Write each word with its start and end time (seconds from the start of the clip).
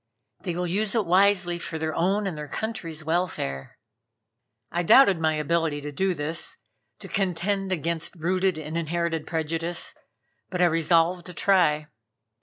They 0.41 0.55
will 0.55 0.65
use 0.65 0.95
it 0.95 1.05
wisely, 1.05 1.59
for 1.59 1.77
their 1.77 1.93
own 1.93 2.25
and 2.25 2.35
their 2.35 2.47
country's 2.47 3.05
welfare." 3.05 3.77
I 4.71 4.81
doubted 4.81 5.19
my 5.19 5.35
ability 5.35 5.79
to 5.81 5.91
do 5.91 6.15
this, 6.15 6.57
to 7.01 7.07
contend 7.07 7.71
against 7.71 8.15
rooted 8.15 8.57
and 8.57 8.79
inherited 8.79 9.27
prejudice, 9.27 9.93
but 10.49 10.59
I 10.59 10.65
resolved 10.65 11.27
to 11.27 11.35
try. 11.35 11.89